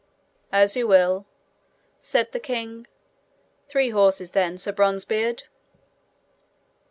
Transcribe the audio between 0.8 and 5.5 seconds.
will,' said the king. 'Three horses then, Sir Bronzebeard.'